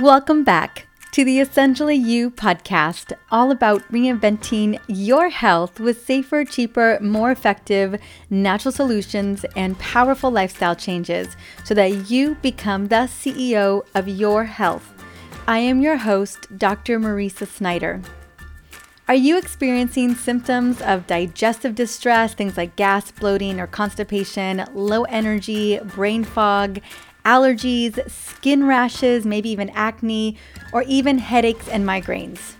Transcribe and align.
Welcome 0.00 0.44
back 0.44 0.86
to 1.10 1.24
the 1.24 1.40
Essentially 1.40 1.96
You 1.96 2.30
podcast, 2.30 3.12
all 3.32 3.50
about 3.50 3.82
reinventing 3.90 4.78
your 4.86 5.28
health 5.28 5.80
with 5.80 6.06
safer, 6.06 6.44
cheaper, 6.44 7.00
more 7.02 7.32
effective 7.32 8.00
natural 8.30 8.70
solutions 8.70 9.44
and 9.56 9.76
powerful 9.80 10.30
lifestyle 10.30 10.76
changes 10.76 11.36
so 11.64 11.74
that 11.74 12.08
you 12.08 12.36
become 12.36 12.86
the 12.86 13.08
CEO 13.08 13.84
of 13.96 14.06
your 14.06 14.44
health. 14.44 14.94
I 15.48 15.58
am 15.58 15.82
your 15.82 15.96
host, 15.96 16.46
Dr. 16.56 17.00
Mariza 17.00 17.48
Snyder. 17.48 18.00
Are 19.08 19.14
you 19.14 19.36
experiencing 19.38 20.14
symptoms 20.14 20.82
of 20.82 21.06
digestive 21.06 21.74
distress, 21.74 22.34
things 22.34 22.58
like 22.58 22.76
gas, 22.76 23.10
bloating, 23.10 23.58
or 23.58 23.66
constipation, 23.66 24.64
low 24.74 25.04
energy, 25.04 25.78
brain 25.78 26.24
fog, 26.24 26.80
allergies, 27.28 28.10
skin 28.10 28.64
rashes, 28.64 29.26
maybe 29.26 29.50
even 29.50 29.68
acne, 29.70 30.38
or 30.72 30.82
even 30.84 31.18
headaches 31.18 31.68
and 31.68 31.84
migraines? 31.84 32.54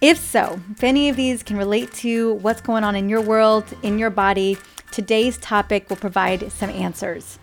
If 0.00 0.16
so, 0.16 0.58
if 0.70 0.82
any 0.82 1.10
of 1.10 1.16
these 1.16 1.42
can 1.42 1.58
relate 1.58 1.92
to 2.04 2.32
what's 2.36 2.62
going 2.62 2.82
on 2.82 2.96
in 2.96 3.10
your 3.10 3.20
world, 3.20 3.64
in 3.82 3.98
your 3.98 4.08
body, 4.08 4.56
today's 4.90 5.36
topic 5.36 5.90
will 5.90 5.98
provide 5.98 6.50
some 6.50 6.70
answers. 6.70 7.38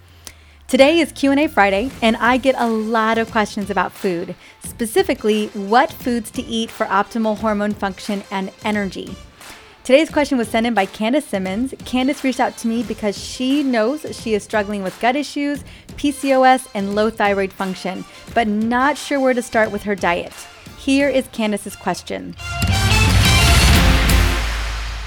Today 0.68 1.00
is 1.00 1.12
Q&A 1.12 1.48
Friday 1.48 1.92
and 2.02 2.18
I 2.18 2.38
get 2.38 2.56
a 2.58 2.68
lot 2.68 3.20
of 3.20 3.30
questions 3.30 3.70
about 3.70 3.92
food, 3.92 4.36
specifically 4.64 5.48
what 5.50 5.94
foods 5.94 6.32
to 6.32 6.42
eat 6.42 6.72
for 6.72 6.88
optimal 6.88 7.38
hormone 7.38 7.76
function 7.76 8.24
and 8.32 8.52
energy. 8.64 9.16
Today's 9.88 10.10
question 10.10 10.38
was 10.38 10.50
sent 10.50 10.68
in 10.68 10.74
by 10.74 10.86
Candace 10.86 11.24
Simmons. 11.24 11.74
Candace 11.86 12.22
reached 12.22 12.42
out 12.42 12.58
to 12.58 12.68
me 12.68 12.84
because 12.84 13.18
she 13.18 13.64
knows 13.64 14.06
she 14.22 14.34
is 14.34 14.44
struggling 14.44 14.84
with 14.84 15.00
gut 15.00 15.16
issues, 15.16 15.64
PCOS, 15.96 16.68
and 16.74 16.94
low 16.94 17.10
thyroid 17.10 17.54
function, 17.54 18.04
but 18.34 18.50
not 18.50 18.98
sure 18.98 19.18
where 19.18 19.34
to 19.34 19.42
start 19.42 19.72
with 19.72 19.84
her 19.84 19.96
diet. 19.96 20.34
Here 20.78 21.08
is 21.08 21.30
Candace's 21.30 21.78
question. 21.78 22.36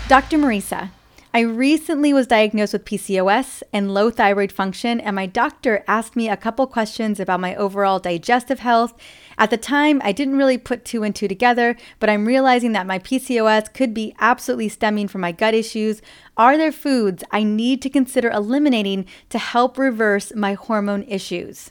Dr. 0.09 0.39
Mariza, 0.39 0.89
I 1.35 1.41
recently 1.41 2.13
was 2.13 2.27
diagnosed 2.27 2.73
with 2.73 2.85
PCOS 2.85 3.63
and 3.75 3.95
low 3.95 4.11
thyroid 4.11 4.51
function, 4.51 4.99
and 4.99 5.15
my 5.15 5.27
doctor 5.27 5.85
asked 5.87 6.17
me 6.17 6.29
a 6.29 6.37
couple 6.37 6.67
questions 6.67 7.21
about 7.21 7.39
my 7.39 7.55
overall 7.55 8.01
digestive 8.01 8.59
health. 8.59 8.95
At 9.41 9.49
the 9.49 9.57
time, 9.57 10.03
I 10.05 10.13
didn't 10.13 10.37
really 10.37 10.59
put 10.59 10.85
two 10.85 11.03
and 11.03 11.17
two 11.17 11.27
together, 11.27 11.75
but 11.99 12.11
I'm 12.11 12.27
realizing 12.27 12.73
that 12.73 12.87
my 12.87 12.99
PCOS 12.99 13.73
could 13.73 13.95
be 13.95 14.15
absolutely 14.19 14.69
stemming 14.69 15.09
from 15.09 15.23
my 15.23 15.33
gut 15.33 15.55
issues. 15.55 16.03
Are 16.37 16.59
there 16.59 16.71
foods 16.71 17.25
I 17.31 17.43
need 17.43 17.81
to 17.81 17.89
consider 17.89 18.29
eliminating 18.29 19.07
to 19.31 19.39
help 19.39 19.79
reverse 19.79 20.35
my 20.37 20.53
hormone 20.53 21.05
issues? 21.05 21.71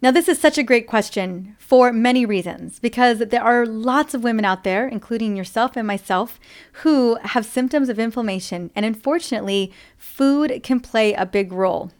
Now, 0.00 0.12
this 0.12 0.28
is 0.28 0.40
such 0.40 0.56
a 0.56 0.62
great 0.62 0.86
question 0.86 1.56
for 1.58 1.92
many 1.92 2.24
reasons 2.24 2.78
because 2.78 3.18
there 3.18 3.42
are 3.42 3.66
lots 3.66 4.14
of 4.14 4.22
women 4.22 4.44
out 4.44 4.62
there, 4.62 4.86
including 4.86 5.36
yourself 5.36 5.76
and 5.76 5.84
myself, 5.84 6.38
who 6.84 7.16
have 7.22 7.44
symptoms 7.44 7.88
of 7.88 7.98
inflammation. 7.98 8.70
And 8.76 8.86
unfortunately, 8.86 9.72
food 9.98 10.60
can 10.62 10.78
play 10.78 11.12
a 11.12 11.26
big 11.26 11.50
role. 11.50 11.90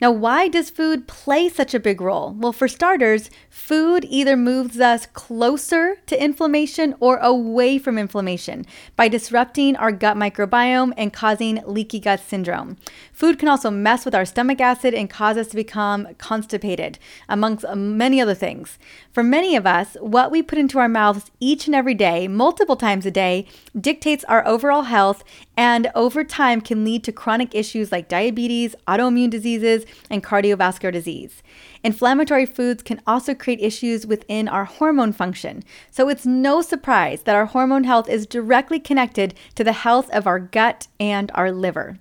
Now, 0.00 0.10
why 0.10 0.48
does 0.48 0.70
food 0.70 1.06
play 1.06 1.50
such 1.50 1.74
a 1.74 1.80
big 1.80 2.00
role? 2.00 2.34
Well, 2.38 2.54
for 2.54 2.68
starters, 2.68 3.28
food 3.50 4.06
either 4.08 4.34
moves 4.34 4.80
us 4.80 5.04
closer 5.04 5.96
to 6.06 6.22
inflammation 6.22 6.94
or 7.00 7.18
away 7.18 7.76
from 7.78 7.98
inflammation 7.98 8.64
by 8.96 9.08
disrupting 9.08 9.76
our 9.76 9.92
gut 9.92 10.16
microbiome 10.16 10.94
and 10.96 11.12
causing 11.12 11.62
leaky 11.66 12.00
gut 12.00 12.20
syndrome. 12.20 12.78
Food 13.12 13.38
can 13.38 13.48
also 13.48 13.70
mess 13.70 14.06
with 14.06 14.14
our 14.14 14.24
stomach 14.24 14.58
acid 14.58 14.94
and 14.94 15.10
cause 15.10 15.36
us 15.36 15.48
to 15.48 15.56
become 15.56 16.08
constipated, 16.16 16.98
amongst 17.28 17.66
uh, 17.66 17.76
many 17.76 18.22
other 18.22 18.34
things. 18.34 18.78
For 19.12 19.22
many 19.22 19.54
of 19.54 19.66
us, 19.66 19.98
what 20.00 20.30
we 20.30 20.42
put 20.42 20.58
into 20.58 20.78
our 20.78 20.88
mouths 20.88 21.30
each 21.40 21.66
and 21.66 21.74
every 21.74 21.94
day, 21.94 22.26
multiple 22.26 22.76
times 22.76 23.04
a 23.04 23.10
day, 23.10 23.46
dictates 23.78 24.24
our 24.24 24.46
overall 24.46 24.82
health 24.82 25.22
and 25.58 25.90
over 25.94 26.24
time 26.24 26.62
can 26.62 26.84
lead 26.86 27.04
to 27.04 27.12
chronic 27.12 27.54
issues 27.54 27.92
like 27.92 28.08
diabetes, 28.08 28.74
autoimmune 28.88 29.28
diseases, 29.28 29.84
and 30.10 30.22
cardiovascular 30.22 30.92
disease. 30.92 31.42
Inflammatory 31.82 32.46
foods 32.46 32.82
can 32.82 33.00
also 33.06 33.34
create 33.34 33.60
issues 33.60 34.06
within 34.06 34.48
our 34.48 34.64
hormone 34.64 35.12
function. 35.12 35.62
So 35.90 36.08
it's 36.08 36.26
no 36.26 36.62
surprise 36.62 37.22
that 37.22 37.36
our 37.36 37.46
hormone 37.46 37.84
health 37.84 38.08
is 38.08 38.26
directly 38.26 38.80
connected 38.80 39.34
to 39.54 39.64
the 39.64 39.72
health 39.72 40.10
of 40.10 40.26
our 40.26 40.38
gut 40.38 40.88
and 40.98 41.30
our 41.34 41.50
liver. 41.50 41.98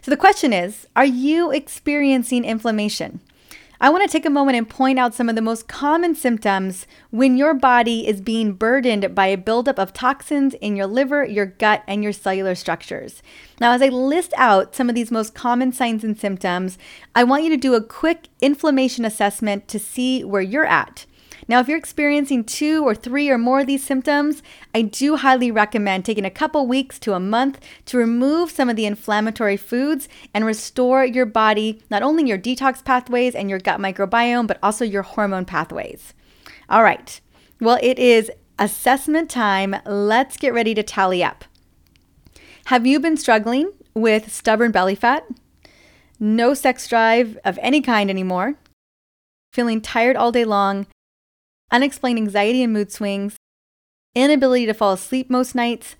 So 0.00 0.10
the 0.10 0.16
question 0.16 0.52
is 0.52 0.86
Are 0.96 1.04
you 1.04 1.50
experiencing 1.50 2.44
inflammation? 2.44 3.20
I 3.80 3.90
want 3.90 4.02
to 4.02 4.10
take 4.10 4.26
a 4.26 4.30
moment 4.30 4.58
and 4.58 4.68
point 4.68 4.98
out 4.98 5.14
some 5.14 5.28
of 5.28 5.36
the 5.36 5.40
most 5.40 5.68
common 5.68 6.16
symptoms 6.16 6.84
when 7.10 7.36
your 7.36 7.54
body 7.54 8.08
is 8.08 8.20
being 8.20 8.54
burdened 8.54 9.14
by 9.14 9.28
a 9.28 9.36
buildup 9.36 9.78
of 9.78 9.92
toxins 9.92 10.54
in 10.54 10.74
your 10.74 10.88
liver, 10.88 11.24
your 11.24 11.46
gut, 11.46 11.84
and 11.86 12.02
your 12.02 12.12
cellular 12.12 12.56
structures. 12.56 13.22
Now, 13.60 13.70
as 13.72 13.80
I 13.80 13.88
list 13.88 14.32
out 14.36 14.74
some 14.74 14.88
of 14.88 14.96
these 14.96 15.12
most 15.12 15.32
common 15.32 15.72
signs 15.72 16.02
and 16.02 16.18
symptoms, 16.18 16.76
I 17.14 17.22
want 17.22 17.44
you 17.44 17.50
to 17.50 17.56
do 17.56 17.74
a 17.74 17.82
quick 17.82 18.26
inflammation 18.40 19.04
assessment 19.04 19.68
to 19.68 19.78
see 19.78 20.24
where 20.24 20.42
you're 20.42 20.66
at. 20.66 21.06
Now, 21.48 21.60
if 21.60 21.68
you're 21.68 21.78
experiencing 21.78 22.44
two 22.44 22.84
or 22.84 22.94
three 22.94 23.30
or 23.30 23.38
more 23.38 23.60
of 23.60 23.66
these 23.66 23.82
symptoms, 23.82 24.42
I 24.74 24.82
do 24.82 25.16
highly 25.16 25.50
recommend 25.50 26.04
taking 26.04 26.26
a 26.26 26.30
couple 26.30 26.66
weeks 26.66 26.98
to 27.00 27.14
a 27.14 27.20
month 27.20 27.58
to 27.86 27.96
remove 27.96 28.50
some 28.50 28.68
of 28.68 28.76
the 28.76 28.84
inflammatory 28.84 29.56
foods 29.56 30.10
and 30.34 30.44
restore 30.44 31.06
your 31.06 31.24
body, 31.24 31.80
not 31.90 32.02
only 32.02 32.28
your 32.28 32.36
detox 32.36 32.84
pathways 32.84 33.34
and 33.34 33.48
your 33.48 33.58
gut 33.58 33.80
microbiome, 33.80 34.46
but 34.46 34.58
also 34.62 34.84
your 34.84 35.02
hormone 35.02 35.46
pathways. 35.46 36.12
All 36.68 36.82
right. 36.82 37.18
Well, 37.60 37.78
it 37.82 37.98
is 37.98 38.30
assessment 38.58 39.30
time. 39.30 39.74
Let's 39.86 40.36
get 40.36 40.52
ready 40.52 40.74
to 40.74 40.82
tally 40.82 41.24
up. 41.24 41.46
Have 42.66 42.86
you 42.86 43.00
been 43.00 43.16
struggling 43.16 43.72
with 43.94 44.30
stubborn 44.30 44.70
belly 44.70 44.94
fat? 44.94 45.26
No 46.20 46.52
sex 46.52 46.86
drive 46.86 47.38
of 47.42 47.58
any 47.62 47.80
kind 47.80 48.10
anymore? 48.10 48.56
Feeling 49.54 49.80
tired 49.80 50.14
all 50.14 50.30
day 50.30 50.44
long? 50.44 50.86
Unexplained 51.70 52.18
anxiety 52.18 52.62
and 52.62 52.72
mood 52.72 52.92
swings, 52.92 53.36
inability 54.14 54.66
to 54.66 54.74
fall 54.74 54.92
asleep 54.92 55.30
most 55.30 55.54
nights, 55.54 55.96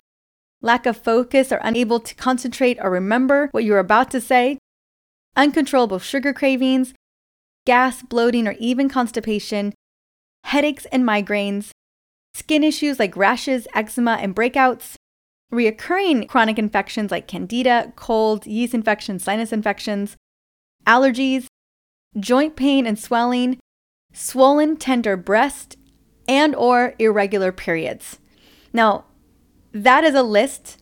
lack 0.61 0.85
of 0.85 0.97
focus 0.97 1.51
or 1.51 1.59
unable 1.63 1.99
to 1.99 2.15
concentrate 2.15 2.77
or 2.81 2.89
remember 2.89 3.49
what 3.51 3.63
you 3.63 3.73
are 3.73 3.79
about 3.79 4.11
to 4.11 4.21
say, 4.21 4.57
uncontrollable 5.35 5.99
sugar 5.99 6.33
cravings, 6.33 6.93
gas, 7.65 8.01
bloating, 8.01 8.47
or 8.47 8.55
even 8.59 8.89
constipation, 8.89 9.73
headaches 10.45 10.85
and 10.91 11.03
migraines, 11.03 11.69
skin 12.33 12.63
issues 12.63 12.99
like 12.99 13.15
rashes, 13.15 13.67
eczema, 13.73 14.17
and 14.21 14.35
breakouts, 14.35 14.95
reoccurring 15.51 16.27
chronic 16.27 16.59
infections 16.59 17.11
like 17.11 17.27
candida, 17.27 17.93
cold, 17.95 18.45
yeast 18.45 18.73
infections, 18.73 19.23
sinus 19.23 19.51
infections, 19.51 20.15
allergies, 20.85 21.45
joint 22.19 22.55
pain 22.55 22.85
and 22.85 22.99
swelling, 22.99 23.59
swollen 24.13 24.77
tender 24.77 25.15
breast, 25.15 25.77
and 26.27 26.55
or 26.55 26.93
irregular 26.99 27.51
periods. 27.51 28.19
Now, 28.71 29.05
that 29.71 30.03
is 30.03 30.15
a 30.15 30.23
list 30.23 30.81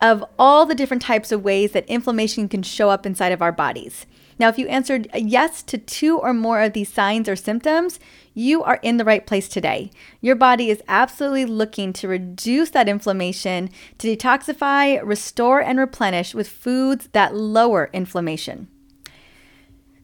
of 0.00 0.24
all 0.38 0.66
the 0.66 0.74
different 0.74 1.02
types 1.02 1.32
of 1.32 1.42
ways 1.42 1.72
that 1.72 1.88
inflammation 1.88 2.48
can 2.48 2.62
show 2.62 2.90
up 2.90 3.06
inside 3.06 3.32
of 3.32 3.40
our 3.40 3.52
bodies. 3.52 4.06
Now, 4.38 4.48
if 4.48 4.58
you 4.58 4.66
answered 4.66 5.08
yes 5.14 5.62
to 5.62 5.78
two 5.78 6.18
or 6.18 6.34
more 6.34 6.60
of 6.60 6.72
these 6.72 6.92
signs 6.92 7.28
or 7.28 7.36
symptoms, 7.36 8.00
you 8.34 8.62
are 8.62 8.80
in 8.82 8.96
the 8.96 9.04
right 9.04 9.24
place 9.24 9.48
today. 9.48 9.90
Your 10.20 10.34
body 10.34 10.70
is 10.70 10.82
absolutely 10.88 11.46
looking 11.46 11.92
to 11.94 12.08
reduce 12.08 12.70
that 12.70 12.88
inflammation, 12.88 13.70
to 13.98 14.16
detoxify, 14.16 15.00
restore, 15.04 15.60
and 15.62 15.78
replenish 15.78 16.34
with 16.34 16.48
foods 16.48 17.08
that 17.12 17.34
lower 17.34 17.88
inflammation. 17.92 18.68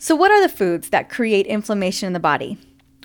So, 0.03 0.17
what 0.17 0.31
are 0.31 0.41
the 0.41 0.49
foods 0.49 0.89
that 0.89 1.11
create 1.11 1.47
inflammation 1.47 2.07
in 2.07 2.15
the 2.15 2.21
body? 2.21 2.57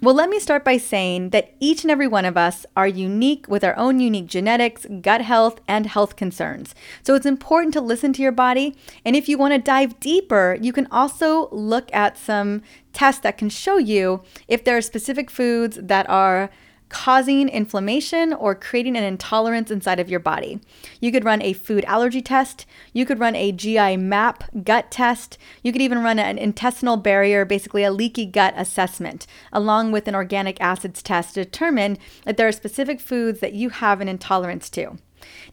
Well, 0.01 0.15
let 0.15 0.29
me 0.29 0.39
start 0.39 0.63
by 0.63 0.77
saying 0.77 1.31
that 1.31 1.53
each 1.59 1.83
and 1.83 1.91
every 1.91 2.07
one 2.07 2.23
of 2.23 2.37
us 2.37 2.65
are 2.77 2.87
unique 2.87 3.49
with 3.49 3.65
our 3.65 3.75
own 3.75 3.99
unique 3.99 4.27
genetics, 4.27 4.85
gut 5.01 5.19
health, 5.19 5.59
and 5.67 5.87
health 5.87 6.15
concerns. 6.15 6.73
So 7.03 7.13
it's 7.13 7.25
important 7.25 7.73
to 7.73 7.81
listen 7.81 8.13
to 8.13 8.21
your 8.21 8.31
body. 8.31 8.77
And 9.03 9.13
if 9.13 9.27
you 9.27 9.37
want 9.37 9.53
to 9.53 9.59
dive 9.59 9.99
deeper, 9.99 10.57
you 10.61 10.71
can 10.71 10.87
also 10.89 11.49
look 11.49 11.93
at 11.93 12.17
some 12.17 12.61
tests 12.93 13.21
that 13.23 13.37
can 13.37 13.49
show 13.49 13.77
you 13.77 14.23
if 14.47 14.63
there 14.63 14.77
are 14.77 14.81
specific 14.81 15.29
foods 15.29 15.77
that 15.81 16.09
are 16.09 16.49
causing 16.89 17.49
inflammation 17.49 18.33
or 18.33 18.55
creating 18.55 18.95
an 18.95 19.03
intolerance 19.03 19.71
inside 19.71 19.99
of 19.99 20.09
your 20.09 20.19
body. 20.19 20.59
You 20.99 21.11
could 21.11 21.25
run 21.25 21.41
a 21.41 21.53
food 21.53 21.83
allergy 21.85 22.21
test, 22.21 22.65
you 22.93 23.05
could 23.05 23.19
run 23.19 23.35
a 23.35 23.51
GI 23.51 23.97
map 23.97 24.43
gut 24.63 24.91
test, 24.91 25.37
you 25.63 25.71
could 25.71 25.81
even 25.81 26.03
run 26.03 26.19
an 26.19 26.37
intestinal 26.37 26.97
barrier, 26.97 27.45
basically 27.45 27.83
a 27.83 27.91
leaky 27.91 28.25
gut 28.25 28.53
assessment, 28.57 29.27
along 29.51 29.91
with 29.91 30.07
an 30.07 30.15
organic 30.15 30.59
acids 30.61 31.01
test 31.01 31.35
to 31.35 31.43
determine 31.43 31.97
that 32.23 32.37
there 32.37 32.47
are 32.47 32.51
specific 32.51 32.99
foods 32.99 33.39
that 33.39 33.53
you 33.53 33.69
have 33.69 34.01
an 34.01 34.07
intolerance 34.07 34.69
to. 34.71 34.97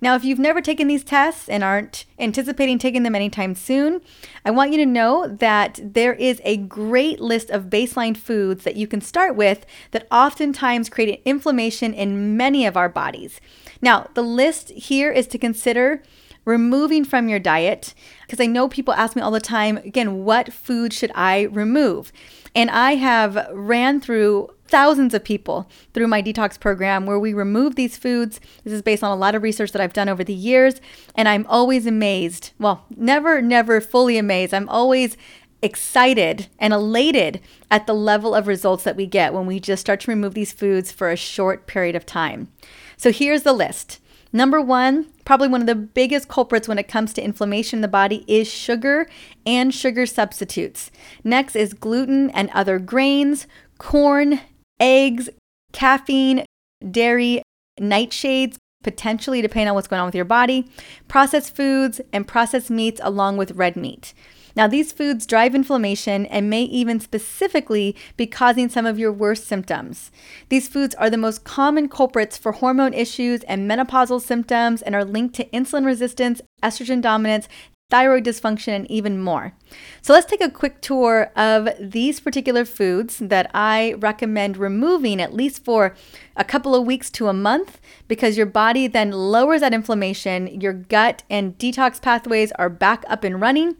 Now, 0.00 0.14
if 0.14 0.24
you've 0.24 0.38
never 0.38 0.60
taken 0.60 0.88
these 0.88 1.04
tests 1.04 1.48
and 1.48 1.62
aren't 1.62 2.04
anticipating 2.18 2.78
taking 2.78 3.02
them 3.02 3.14
anytime 3.14 3.54
soon, 3.54 4.00
I 4.44 4.50
want 4.50 4.72
you 4.72 4.78
to 4.78 4.86
know 4.86 5.26
that 5.28 5.80
there 5.82 6.14
is 6.14 6.40
a 6.44 6.56
great 6.56 7.20
list 7.20 7.50
of 7.50 7.70
baseline 7.70 8.16
foods 8.16 8.64
that 8.64 8.76
you 8.76 8.86
can 8.86 9.00
start 9.00 9.36
with 9.36 9.64
that 9.92 10.06
oftentimes 10.10 10.88
create 10.88 11.22
inflammation 11.24 11.94
in 11.94 12.36
many 12.36 12.66
of 12.66 12.76
our 12.76 12.88
bodies. 12.88 13.40
Now, 13.80 14.08
the 14.14 14.22
list 14.22 14.70
here 14.70 15.10
is 15.10 15.26
to 15.28 15.38
consider 15.38 16.02
removing 16.44 17.04
from 17.04 17.28
your 17.28 17.38
diet 17.38 17.94
because 18.26 18.40
I 18.40 18.46
know 18.46 18.68
people 18.68 18.94
ask 18.94 19.14
me 19.14 19.22
all 19.22 19.30
the 19.30 19.40
time 19.40 19.76
again, 19.78 20.24
what 20.24 20.52
food 20.52 20.92
should 20.92 21.12
I 21.14 21.42
remove? 21.42 22.12
And 22.54 22.70
I 22.70 22.96
have 22.96 23.48
ran 23.52 24.00
through 24.00 24.50
thousands 24.66 25.12
of 25.12 25.22
people 25.22 25.70
through 25.92 26.06
my 26.06 26.22
detox 26.22 26.58
program 26.58 27.04
where 27.04 27.18
we 27.18 27.34
remove 27.34 27.76
these 27.76 27.98
foods. 27.98 28.40
This 28.64 28.72
is 28.72 28.82
based 28.82 29.04
on 29.04 29.10
a 29.10 29.20
lot 29.20 29.34
of 29.34 29.42
research 29.42 29.72
that 29.72 29.82
I've 29.82 29.92
done 29.92 30.08
over 30.08 30.24
the 30.24 30.32
years. 30.32 30.80
And 31.14 31.28
I'm 31.28 31.46
always 31.48 31.86
amazed. 31.86 32.52
Well, 32.58 32.86
never, 32.96 33.42
never 33.42 33.80
fully 33.80 34.16
amazed. 34.16 34.54
I'm 34.54 34.68
always 34.68 35.16
excited 35.62 36.48
and 36.58 36.72
elated 36.72 37.40
at 37.70 37.86
the 37.86 37.94
level 37.94 38.34
of 38.34 38.46
results 38.46 38.84
that 38.84 38.96
we 38.96 39.06
get 39.06 39.32
when 39.32 39.46
we 39.46 39.60
just 39.60 39.80
start 39.80 40.00
to 40.00 40.10
remove 40.10 40.34
these 40.34 40.52
foods 40.52 40.90
for 40.90 41.10
a 41.10 41.16
short 41.16 41.66
period 41.66 41.94
of 41.94 42.04
time. 42.04 42.48
So 42.96 43.12
here's 43.12 43.42
the 43.42 43.52
list. 43.52 44.00
Number 44.32 44.60
one, 44.60 45.06
probably 45.24 45.48
one 45.48 45.60
of 45.60 45.66
the 45.66 45.74
biggest 45.74 46.28
culprits 46.28 46.66
when 46.66 46.78
it 46.78 46.88
comes 46.88 47.12
to 47.14 47.22
inflammation 47.22 47.78
in 47.78 47.82
the 47.82 47.88
body 47.88 48.24
is 48.26 48.48
sugar 48.48 49.08
and 49.44 49.74
sugar 49.74 50.06
substitutes. 50.06 50.90
Next 51.22 51.54
is 51.54 51.74
gluten 51.74 52.30
and 52.30 52.48
other 52.50 52.78
grains, 52.78 53.46
corn, 53.78 54.40
eggs, 54.80 55.28
caffeine, 55.72 56.44
dairy, 56.90 57.42
nightshades, 57.78 58.56
potentially 58.82 59.42
depending 59.42 59.68
on 59.68 59.74
what's 59.74 59.88
going 59.88 60.00
on 60.00 60.06
with 60.06 60.14
your 60.14 60.24
body, 60.24 60.68
processed 61.08 61.54
foods, 61.54 62.00
and 62.12 62.26
processed 62.26 62.70
meats 62.70 63.00
along 63.04 63.36
with 63.36 63.52
red 63.52 63.76
meat. 63.76 64.14
Now, 64.56 64.66
these 64.66 64.92
foods 64.92 65.26
drive 65.26 65.54
inflammation 65.54 66.26
and 66.26 66.50
may 66.50 66.62
even 66.62 67.00
specifically 67.00 67.96
be 68.16 68.26
causing 68.26 68.68
some 68.68 68.86
of 68.86 68.98
your 68.98 69.12
worst 69.12 69.46
symptoms. 69.46 70.10
These 70.48 70.68
foods 70.68 70.94
are 70.96 71.10
the 71.10 71.16
most 71.16 71.44
common 71.44 71.88
culprits 71.88 72.36
for 72.36 72.52
hormone 72.52 72.94
issues 72.94 73.42
and 73.44 73.70
menopausal 73.70 74.20
symptoms 74.20 74.82
and 74.82 74.94
are 74.94 75.04
linked 75.04 75.34
to 75.36 75.44
insulin 75.46 75.84
resistance, 75.84 76.40
estrogen 76.62 77.00
dominance, 77.00 77.48
thyroid 77.92 78.24
dysfunction, 78.24 78.74
and 78.74 78.90
even 78.90 79.20
more. 79.20 79.52
So, 80.00 80.14
let's 80.14 80.24
take 80.24 80.40
a 80.40 80.50
quick 80.50 80.80
tour 80.80 81.30
of 81.36 81.68
these 81.78 82.20
particular 82.20 82.64
foods 82.64 83.18
that 83.18 83.50
I 83.52 83.94
recommend 83.98 84.56
removing 84.56 85.20
at 85.20 85.34
least 85.34 85.62
for 85.62 85.94
a 86.34 86.42
couple 86.42 86.74
of 86.74 86.86
weeks 86.86 87.10
to 87.10 87.28
a 87.28 87.34
month 87.34 87.78
because 88.08 88.38
your 88.38 88.46
body 88.46 88.86
then 88.86 89.10
lowers 89.10 89.60
that 89.60 89.74
inflammation, 89.74 90.58
your 90.58 90.72
gut 90.72 91.22
and 91.28 91.58
detox 91.58 92.00
pathways 92.00 92.50
are 92.52 92.70
back 92.70 93.04
up 93.08 93.24
and 93.24 93.38
running 93.42 93.76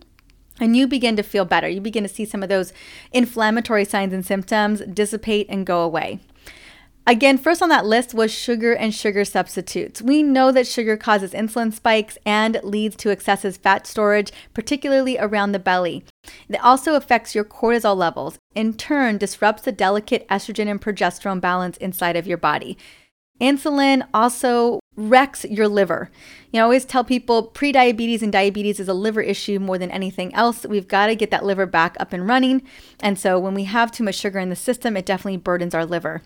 and 0.60 0.76
you 0.76 0.86
begin 0.86 1.16
to 1.16 1.22
feel 1.22 1.44
better. 1.44 1.68
You 1.68 1.80
begin 1.80 2.02
to 2.02 2.08
see 2.08 2.24
some 2.24 2.42
of 2.42 2.48
those 2.48 2.72
inflammatory 3.12 3.84
signs 3.84 4.12
and 4.12 4.24
symptoms 4.24 4.80
dissipate 4.80 5.46
and 5.48 5.66
go 5.66 5.82
away. 5.82 6.20
Again, 7.04 7.36
first 7.36 7.60
on 7.62 7.68
that 7.70 7.84
list 7.84 8.14
was 8.14 8.32
sugar 8.32 8.72
and 8.74 8.94
sugar 8.94 9.24
substitutes. 9.24 10.00
We 10.00 10.22
know 10.22 10.52
that 10.52 10.68
sugar 10.68 10.96
causes 10.96 11.32
insulin 11.32 11.72
spikes 11.72 12.16
and 12.24 12.60
leads 12.62 12.94
to 12.96 13.10
excessive 13.10 13.56
fat 13.56 13.88
storage, 13.88 14.30
particularly 14.54 15.18
around 15.18 15.50
the 15.50 15.58
belly. 15.58 16.04
It 16.48 16.62
also 16.62 16.94
affects 16.94 17.34
your 17.34 17.44
cortisol 17.44 17.96
levels, 17.96 18.38
in 18.54 18.74
turn, 18.74 19.18
disrupts 19.18 19.62
the 19.62 19.72
delicate 19.72 20.28
estrogen 20.28 20.68
and 20.68 20.80
progesterone 20.80 21.40
balance 21.40 21.76
inside 21.78 22.14
of 22.14 22.28
your 22.28 22.38
body. 22.38 22.78
Insulin 23.40 24.06
also 24.14 24.78
wrecks 24.96 25.44
your 25.44 25.68
liver. 25.68 26.10
You 26.50 26.58
know, 26.58 26.60
I 26.60 26.64
always 26.64 26.84
tell 26.84 27.04
people 27.04 27.44
pre-diabetes 27.44 28.22
and 28.22 28.32
diabetes 28.32 28.78
is 28.78 28.88
a 28.88 28.94
liver 28.94 29.22
issue 29.22 29.58
more 29.58 29.78
than 29.78 29.90
anything 29.90 30.34
else. 30.34 30.66
We've 30.66 30.88
got 30.88 31.06
to 31.06 31.14
get 31.14 31.30
that 31.30 31.44
liver 31.44 31.66
back 31.66 31.96
up 31.98 32.12
and 32.12 32.26
running. 32.28 32.62
And 33.00 33.18
so 33.18 33.38
when 33.38 33.54
we 33.54 33.64
have 33.64 33.90
too 33.90 34.04
much 34.04 34.16
sugar 34.16 34.38
in 34.38 34.50
the 34.50 34.56
system, 34.56 34.96
it 34.96 35.06
definitely 35.06 35.38
burdens 35.38 35.74
our 35.74 35.86
liver. 35.86 36.22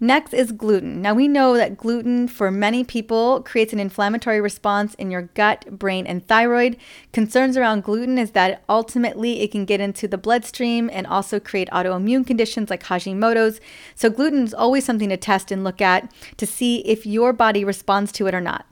Next 0.00 0.34
is 0.34 0.52
gluten. 0.52 1.00
Now, 1.00 1.14
we 1.14 1.28
know 1.28 1.56
that 1.56 1.76
gluten 1.76 2.26
for 2.28 2.50
many 2.50 2.84
people 2.84 3.42
creates 3.42 3.72
an 3.72 3.78
inflammatory 3.78 4.40
response 4.40 4.94
in 4.94 5.10
your 5.10 5.22
gut, 5.22 5.78
brain, 5.78 6.06
and 6.06 6.26
thyroid. 6.26 6.76
Concerns 7.12 7.56
around 7.56 7.84
gluten 7.84 8.18
is 8.18 8.32
that 8.32 8.62
ultimately 8.68 9.40
it 9.40 9.52
can 9.52 9.64
get 9.64 9.80
into 9.80 10.08
the 10.08 10.18
bloodstream 10.18 10.90
and 10.92 11.06
also 11.06 11.38
create 11.38 11.70
autoimmune 11.70 12.26
conditions 12.26 12.70
like 12.70 12.82
Hashimoto's. 12.82 13.60
So, 13.94 14.10
gluten 14.10 14.42
is 14.42 14.54
always 14.54 14.84
something 14.84 15.08
to 15.08 15.16
test 15.16 15.50
and 15.50 15.62
look 15.62 15.80
at 15.80 16.12
to 16.38 16.46
see 16.46 16.78
if 16.80 17.06
your 17.06 17.32
body 17.32 17.64
responds 17.64 18.10
to 18.12 18.26
it 18.26 18.34
or 18.34 18.40
not. 18.40 18.66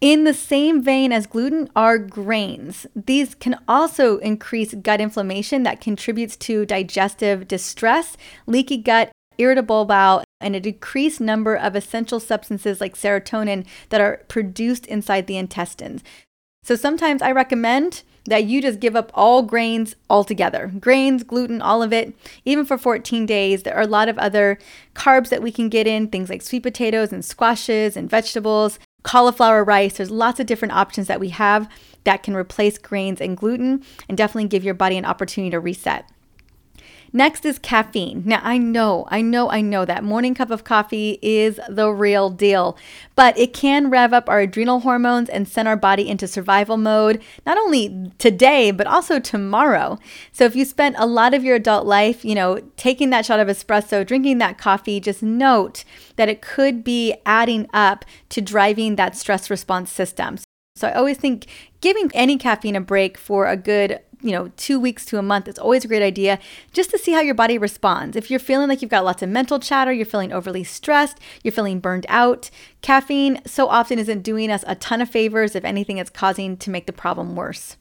In 0.00 0.24
the 0.24 0.32
same 0.32 0.82
vein 0.82 1.12
as 1.12 1.26
gluten 1.26 1.68
are 1.76 1.98
grains. 1.98 2.86
These 2.96 3.34
can 3.34 3.60
also 3.68 4.16
increase 4.18 4.72
gut 4.72 4.98
inflammation 4.98 5.62
that 5.64 5.82
contributes 5.82 6.38
to 6.38 6.64
digestive 6.64 7.46
distress, 7.46 8.16
leaky 8.46 8.78
gut, 8.78 9.12
irritable 9.36 9.84
bowel, 9.84 10.24
and 10.40 10.56
a 10.56 10.60
decreased 10.60 11.20
number 11.20 11.54
of 11.54 11.76
essential 11.76 12.20
substances 12.20 12.80
like 12.80 12.96
serotonin 12.96 13.66
that 13.90 14.00
are 14.00 14.24
produced 14.28 14.86
inside 14.86 15.26
the 15.26 15.36
intestines. 15.36 16.02
So 16.62 16.76
sometimes 16.76 17.22
I 17.22 17.32
recommend 17.32 18.02
that 18.26 18.44
you 18.44 18.60
just 18.60 18.80
give 18.80 18.94
up 18.94 19.10
all 19.14 19.42
grains 19.42 19.96
altogether 20.08 20.70
grains, 20.78 21.22
gluten, 21.22 21.62
all 21.62 21.82
of 21.82 21.92
it, 21.92 22.14
even 22.44 22.64
for 22.64 22.76
14 22.76 23.26
days. 23.26 23.62
There 23.62 23.74
are 23.74 23.82
a 23.82 23.86
lot 23.86 24.08
of 24.08 24.18
other 24.18 24.58
carbs 24.94 25.30
that 25.30 25.42
we 25.42 25.50
can 25.50 25.68
get 25.68 25.86
in, 25.86 26.08
things 26.08 26.28
like 26.28 26.42
sweet 26.42 26.62
potatoes 26.62 27.12
and 27.12 27.24
squashes 27.24 27.96
and 27.96 28.10
vegetables, 28.10 28.78
cauliflower 29.02 29.64
rice. 29.64 29.96
There's 29.96 30.10
lots 30.10 30.38
of 30.38 30.46
different 30.46 30.74
options 30.74 31.06
that 31.06 31.20
we 31.20 31.30
have 31.30 31.68
that 32.04 32.22
can 32.22 32.34
replace 32.34 32.78
grains 32.78 33.20
and 33.20 33.36
gluten 33.36 33.82
and 34.08 34.16
definitely 34.16 34.48
give 34.48 34.64
your 34.64 34.74
body 34.74 34.96
an 34.96 35.04
opportunity 35.04 35.50
to 35.50 35.60
reset. 35.60 36.08
Next 37.12 37.44
is 37.44 37.58
caffeine. 37.58 38.22
Now, 38.24 38.40
I 38.44 38.56
know, 38.56 39.04
I 39.08 39.20
know, 39.20 39.50
I 39.50 39.60
know 39.60 39.84
that 39.84 40.04
morning 40.04 40.32
cup 40.34 40.50
of 40.50 40.62
coffee 40.62 41.18
is 41.20 41.58
the 41.68 41.90
real 41.90 42.30
deal, 42.30 42.78
but 43.16 43.36
it 43.36 43.52
can 43.52 43.90
rev 43.90 44.12
up 44.12 44.28
our 44.28 44.40
adrenal 44.40 44.80
hormones 44.80 45.28
and 45.28 45.48
send 45.48 45.66
our 45.66 45.76
body 45.76 46.08
into 46.08 46.28
survival 46.28 46.76
mode, 46.76 47.20
not 47.44 47.58
only 47.58 48.12
today, 48.18 48.70
but 48.70 48.86
also 48.86 49.18
tomorrow. 49.18 49.98
So, 50.30 50.44
if 50.44 50.54
you 50.54 50.64
spent 50.64 50.94
a 50.98 51.06
lot 51.06 51.34
of 51.34 51.42
your 51.42 51.56
adult 51.56 51.84
life, 51.84 52.24
you 52.24 52.36
know, 52.36 52.60
taking 52.76 53.10
that 53.10 53.26
shot 53.26 53.40
of 53.40 53.48
espresso, 53.48 54.06
drinking 54.06 54.38
that 54.38 54.56
coffee, 54.56 55.00
just 55.00 55.22
note 55.22 55.84
that 56.14 56.28
it 56.28 56.42
could 56.42 56.84
be 56.84 57.16
adding 57.26 57.68
up 57.72 58.04
to 58.28 58.40
driving 58.40 58.94
that 58.96 59.16
stress 59.16 59.50
response 59.50 59.90
system. 59.90 60.38
So, 60.76 60.86
I 60.86 60.92
always 60.92 61.16
think 61.18 61.46
giving 61.80 62.10
any 62.14 62.36
caffeine 62.36 62.76
a 62.76 62.80
break 62.80 63.18
for 63.18 63.48
a 63.48 63.56
good 63.56 63.98
you 64.22 64.32
know, 64.32 64.50
two 64.56 64.78
weeks 64.78 65.04
to 65.06 65.18
a 65.18 65.22
month, 65.22 65.48
it's 65.48 65.58
always 65.58 65.84
a 65.84 65.88
great 65.88 66.02
idea 66.02 66.38
just 66.72 66.90
to 66.90 66.98
see 66.98 67.12
how 67.12 67.20
your 67.20 67.34
body 67.34 67.58
responds. 67.58 68.16
If 68.16 68.30
you're 68.30 68.40
feeling 68.40 68.68
like 68.68 68.82
you've 68.82 68.90
got 68.90 69.04
lots 69.04 69.22
of 69.22 69.28
mental 69.28 69.58
chatter, 69.58 69.92
you're 69.92 70.06
feeling 70.06 70.32
overly 70.32 70.64
stressed, 70.64 71.18
you're 71.42 71.52
feeling 71.52 71.80
burned 71.80 72.06
out, 72.08 72.50
caffeine 72.82 73.40
so 73.46 73.68
often 73.68 73.98
isn't 73.98 74.22
doing 74.22 74.50
us 74.50 74.64
a 74.66 74.74
ton 74.74 75.00
of 75.00 75.10
favors. 75.10 75.54
If 75.54 75.64
anything, 75.64 75.98
it's 75.98 76.10
causing 76.10 76.56
to 76.58 76.70
make 76.70 76.86
the 76.86 76.92
problem 76.92 77.36
worse. 77.36 77.76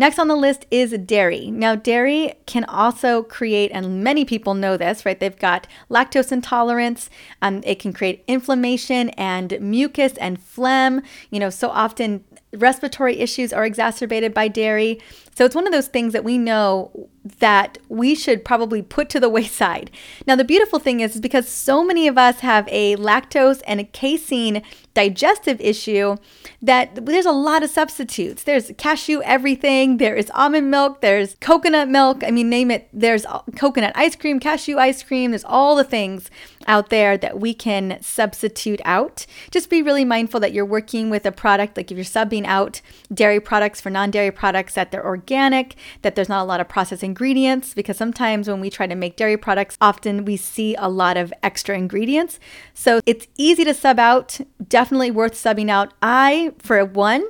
Next 0.00 0.18
on 0.18 0.28
the 0.28 0.36
list 0.36 0.64
is 0.70 0.92
dairy. 0.92 1.50
Now, 1.50 1.74
dairy 1.74 2.32
can 2.46 2.64
also 2.64 3.22
create, 3.22 3.70
and 3.70 4.02
many 4.02 4.24
people 4.24 4.54
know 4.54 4.78
this, 4.78 5.04
right? 5.04 5.20
They've 5.20 5.38
got 5.38 5.66
lactose 5.90 6.32
intolerance. 6.32 7.10
Um, 7.42 7.60
it 7.66 7.80
can 7.80 7.92
create 7.92 8.24
inflammation 8.26 9.10
and 9.10 9.58
mucus 9.60 10.14
and 10.16 10.40
phlegm. 10.40 11.02
You 11.28 11.40
know, 11.40 11.50
so 11.50 11.68
often 11.68 12.24
respiratory 12.52 13.18
issues 13.18 13.52
are 13.52 13.64
exacerbated 13.64 14.34
by 14.34 14.48
dairy. 14.48 15.00
So 15.34 15.44
it's 15.44 15.54
one 15.54 15.66
of 15.66 15.72
those 15.72 15.88
things 15.88 16.12
that 16.12 16.24
we 16.24 16.36
know 16.36 17.08
that 17.38 17.78
we 17.88 18.14
should 18.14 18.44
probably 18.44 18.82
put 18.82 19.08
to 19.10 19.20
the 19.20 19.28
wayside. 19.38 19.90
Now, 20.26 20.36
the 20.36 20.44
beautiful 20.44 20.78
thing 20.78 21.00
is, 21.00 21.14
is 21.14 21.20
because 21.20 21.48
so 21.48 21.84
many 21.84 22.08
of 22.08 22.18
us 22.18 22.40
have 22.40 22.68
a 22.70 22.96
lactose 22.96 23.62
and 23.66 23.80
a 23.80 23.84
casein 23.84 24.62
digestive 24.92 25.60
issue 25.60 26.16
that 26.60 27.06
there's 27.06 27.26
a 27.26 27.32
lot 27.32 27.62
of 27.62 27.70
substitutes. 27.70 28.42
There's 28.42 28.72
cashew 28.76 29.22
everything, 29.22 29.98
there 29.98 30.16
is 30.16 30.30
almond 30.34 30.70
milk, 30.70 31.00
there's 31.00 31.36
coconut 31.40 31.88
milk. 31.88 32.22
I 32.26 32.30
mean, 32.30 32.50
name 32.50 32.70
it. 32.70 32.88
There's 32.92 33.24
coconut 33.56 33.92
ice 33.94 34.16
cream, 34.16 34.40
cashew 34.40 34.78
ice 34.78 35.02
cream, 35.02 35.30
there's 35.30 35.44
all 35.44 35.76
the 35.76 35.84
things 35.84 36.30
out 36.66 36.90
there 36.90 37.16
that 37.16 37.40
we 37.40 37.54
can 37.54 37.98
substitute 38.02 38.80
out. 38.84 39.26
Just 39.50 39.70
be 39.70 39.82
really 39.82 40.04
mindful 40.04 40.40
that 40.40 40.52
you're 40.52 40.64
working 40.64 41.08
with 41.08 41.24
a 41.24 41.32
product, 41.32 41.76
like 41.76 41.90
if 41.90 41.96
you're 41.96 42.04
subbing 42.04 42.39
out 42.46 42.80
dairy 43.12 43.40
products 43.40 43.80
for 43.80 43.90
non 43.90 44.10
dairy 44.10 44.30
products, 44.30 44.74
that 44.74 44.90
they're 44.90 45.04
organic, 45.04 45.74
that 46.02 46.14
there's 46.14 46.28
not 46.28 46.42
a 46.42 46.44
lot 46.44 46.60
of 46.60 46.68
processed 46.68 47.02
ingredients, 47.02 47.74
because 47.74 47.96
sometimes 47.96 48.48
when 48.48 48.60
we 48.60 48.70
try 48.70 48.86
to 48.86 48.94
make 48.94 49.16
dairy 49.16 49.36
products, 49.36 49.76
often 49.80 50.24
we 50.24 50.36
see 50.36 50.74
a 50.76 50.88
lot 50.88 51.16
of 51.16 51.32
extra 51.42 51.76
ingredients. 51.76 52.38
So 52.74 53.00
it's 53.06 53.26
easy 53.36 53.64
to 53.64 53.74
sub 53.74 53.98
out, 53.98 54.40
definitely 54.68 55.10
worth 55.10 55.34
subbing 55.34 55.70
out. 55.70 55.92
I, 56.02 56.52
for 56.58 56.84
one, 56.84 57.24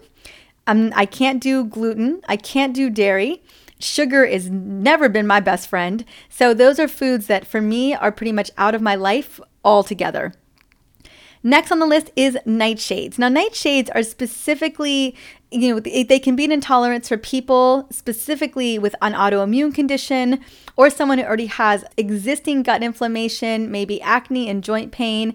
um, 0.67 0.93
I 0.95 1.07
can't 1.07 1.43
do 1.43 1.65
gluten, 1.65 2.21
I 2.29 2.37
can't 2.37 2.75
do 2.75 2.91
dairy. 2.91 3.43
Sugar 3.81 4.27
has 4.27 4.51
never 4.51 5.09
been 5.09 5.27
my 5.27 5.41
best 5.41 5.69
friend. 5.69 6.05
So, 6.29 6.53
those 6.53 6.79
are 6.79 6.87
foods 6.87 7.29
that 7.29 7.47
for 7.47 7.63
me 7.63 7.95
are 7.95 8.13
pretty 8.13 8.33
much 8.33 8.51
out 8.59 8.75
of 8.75 8.83
my 8.83 8.95
life 8.95 9.41
altogether. 9.65 10.35
Next 11.43 11.73
on 11.73 11.79
the 11.79 11.87
list 11.87 12.11
is 12.17 12.37
nightshades. 12.47 13.19
Now, 13.19 13.29
nightshades 13.29 13.89
are 13.95 14.03
specifically, 14.03 15.17
you 15.51 15.75
know, 15.75 15.81
they 15.81 16.19
can 16.19 16.37
be 16.37 16.45
an 16.45 16.53
intolerance 16.53 17.09
for 17.09 17.17
people 17.17 17.87
specifically 17.91 18.79
with 18.79 18.95
an 19.01 19.15
autoimmune 19.15 19.75
condition 19.75 20.41
or 20.77 20.91
someone 20.91 21.19
who 21.19 21.25
already 21.25 21.47
has 21.47 21.85
existing 21.97 22.63
gut 22.63 22.83
inflammation, 22.83 23.71
maybe 23.71 24.03
acne 24.03 24.49
and 24.51 24.63
joint 24.63 24.93
pain. 24.93 25.35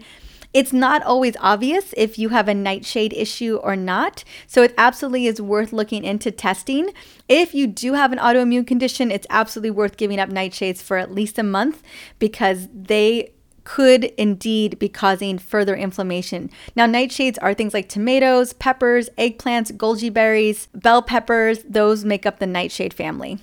It's 0.53 0.71
not 0.71 1.03
always 1.03 1.35
obvious 1.41 1.93
if 1.97 2.17
you 2.17 2.29
have 2.29 2.47
a 2.47 2.53
nightshade 2.53 3.11
issue 3.11 3.57
or 3.57 3.75
not. 3.75 4.23
So 4.47 4.63
it 4.63 4.73
absolutely 4.77 5.27
is 5.27 5.41
worth 5.41 5.73
looking 5.73 6.05
into 6.05 6.31
testing. 6.31 6.91
If 7.27 7.53
you 7.53 7.67
do 7.67 7.93
have 7.93 8.13
an 8.13 8.19
autoimmune 8.19 8.65
condition, 8.65 9.11
it's 9.11 9.27
absolutely 9.29 9.71
worth 9.71 9.97
giving 9.97 10.19
up 10.19 10.29
nightshades 10.29 10.81
for 10.81 10.95
at 10.95 11.11
least 11.11 11.37
a 11.37 11.43
month 11.43 11.83
because 12.19 12.69
they 12.73 13.31
could 13.65 14.05
indeed 14.17 14.79
be 14.79 14.87
causing 14.87 15.37
further 15.37 15.75
inflammation. 15.75 16.49
Now, 16.75 16.85
nightshades 16.85 17.37
are 17.41 17.53
things 17.53 17.73
like 17.73 17.89
tomatoes, 17.89 18.53
peppers, 18.53 19.09
eggplants, 19.17 19.73
goji 19.73 20.13
berries, 20.13 20.67
bell 20.73 21.01
peppers. 21.01 21.59
Those 21.67 22.05
make 22.05 22.25
up 22.25 22.39
the 22.39 22.47
nightshade 22.47 22.93
family. 22.93 23.39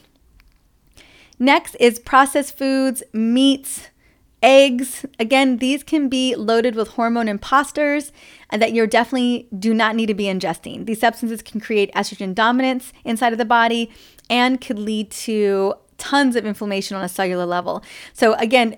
Next 1.39 1.75
is 1.81 1.99
processed 1.99 2.57
foods, 2.57 3.03
meats, 3.13 3.89
eggs. 4.43 5.05
Again, 5.19 5.59
these 5.59 5.83
can 5.83 6.09
be 6.09 6.35
loaded 6.37 6.75
with 6.75 6.89
hormone 6.89 7.29
imposters 7.29 8.13
and 8.51 8.63
that 8.63 8.73
you 8.73 8.87
definitely 8.87 9.49
do 9.57 9.75
not 9.75 9.97
need 9.97 10.07
to 10.07 10.15
be 10.15 10.25
ingesting. 10.25 10.87
These 10.87 11.01
substances 11.01 11.43
can 11.43 11.61
create 11.61 11.93
estrogen 11.95 12.35
dominance 12.35 12.93
inside 13.05 13.33
of 13.33 13.39
the 13.39 13.45
body 13.45 13.91
and 14.31 14.61
could 14.61 14.79
lead 14.79 15.11
to 15.11 15.75
tons 15.99 16.35
of 16.35 16.45
inflammation 16.45 16.97
on 16.97 17.05
a 17.05 17.09
cellular 17.09 17.47
level. 17.47 17.83
So 18.13 18.35
again, 18.35 18.77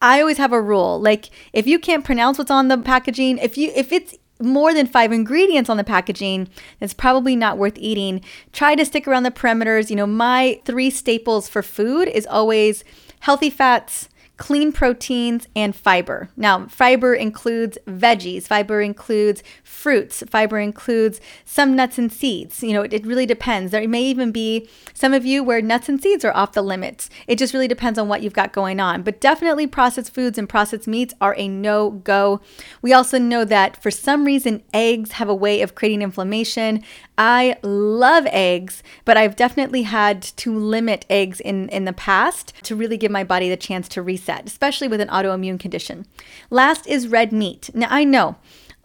I 0.00 0.20
always 0.20 0.38
have 0.38 0.52
a 0.52 0.60
rule. 0.60 1.00
Like 1.00 1.30
if 1.52 1.66
you 1.66 1.78
can't 1.78 2.04
pronounce 2.04 2.38
what's 2.38 2.50
on 2.50 2.68
the 2.68 2.78
packaging, 2.78 3.38
if 3.38 3.56
you 3.56 3.72
if 3.74 3.92
it's 3.92 4.14
more 4.40 4.74
than 4.74 4.86
five 4.86 5.12
ingredients 5.12 5.70
on 5.70 5.76
the 5.76 5.84
packaging, 5.84 6.48
it's 6.80 6.92
probably 6.92 7.36
not 7.36 7.58
worth 7.58 7.78
eating. 7.78 8.22
Try 8.52 8.74
to 8.74 8.84
stick 8.84 9.08
around 9.08 9.22
the 9.22 9.30
perimeters. 9.30 9.88
You 9.90 9.96
know, 9.96 10.06
my 10.06 10.60
three 10.64 10.90
staples 10.90 11.48
for 11.48 11.62
food 11.62 12.08
is 12.08 12.26
always 12.26 12.84
healthy 13.20 13.50
fats, 13.50 14.08
clean 14.36 14.70
proteins, 14.70 15.48
and 15.56 15.74
fiber. 15.74 16.28
Now, 16.36 16.66
fiber 16.66 17.14
includes 17.14 17.78
veggies, 17.86 18.44
fiber 18.44 18.82
includes 18.82 19.42
fruits, 19.62 20.22
fiber 20.28 20.58
includes 20.58 21.20
some 21.44 21.74
nuts 21.74 21.98
and 21.98 22.12
seeds. 22.12 22.62
You 22.62 22.74
know, 22.74 22.82
it, 22.82 22.92
it, 22.92 23.06
really 23.06 23.24
depends. 23.24 23.72
There 23.72 23.86
may 23.88 24.02
even 24.02 24.32
be 24.32 24.68
some 24.92 25.14
of 25.14 25.24
you 25.24 25.42
where 25.42 25.62
nuts 25.62 25.88
and 25.88 26.02
seeds 26.02 26.24
are 26.24 26.36
off 26.36 26.52
the 26.52 26.62
limits. 26.62 27.08
It 27.26 27.38
just 27.38 27.54
really 27.54 27.68
depends 27.68 27.98
on 27.98 28.08
what 28.08 28.22
you've 28.22 28.32
got 28.32 28.52
going 28.52 28.80
on. 28.80 29.02
But 29.02 29.20
definitely, 29.20 29.66
processed 29.66 30.12
foods 30.12 30.38
and 30.38 30.48
processed 30.48 30.86
meats 30.86 31.14
are 31.20 31.34
a 31.38 31.48
no 31.48 31.90
go. 31.90 32.40
We 32.82 32.92
also 32.92 33.18
know 33.18 33.44
that 33.44 33.82
for 33.82 33.90
some 33.90 34.24
reason, 34.24 34.62
eggs 34.74 35.12
have 35.12 35.28
a 35.28 35.34
way 35.34 35.62
of 35.62 35.74
creating 35.74 36.02
inflammation. 36.02 36.82
I 37.18 37.56
love 37.62 38.26
eggs, 38.26 38.82
but 39.04 39.16
I've 39.16 39.36
definitely 39.36 39.82
had 39.82 40.20
to 40.22 40.54
limit 40.54 41.06
eggs 41.08 41.40
in, 41.40 41.68
in 41.70 41.86
the 41.86 41.92
past 41.92 42.52
to 42.64 42.76
really 42.76 42.98
give 42.98 43.10
my 43.10 43.24
body 43.24 43.48
the 43.48 43.56
chance 43.56 43.88
to 43.90 44.02
reset, 44.02 44.25
especially 44.28 44.88
with 44.88 45.00
an 45.00 45.08
autoimmune 45.08 45.58
condition. 45.58 46.06
Last 46.50 46.86
is 46.86 47.08
red 47.08 47.32
meat. 47.32 47.70
Now, 47.74 47.88
I 47.90 48.04
know 48.04 48.36